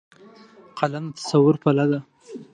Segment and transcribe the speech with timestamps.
[0.77, 1.99] قلم د تصور پله ده